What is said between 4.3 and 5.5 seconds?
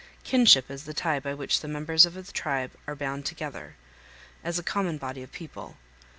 as a common body of